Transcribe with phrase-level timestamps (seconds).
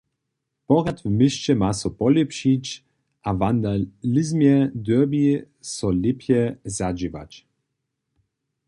[0.67, 2.65] Porjad w měsće ma so polěpšić
[3.27, 5.25] a wandalizmej dyrbi
[5.73, 6.41] so lěpje
[6.77, 7.31] zadźěwać.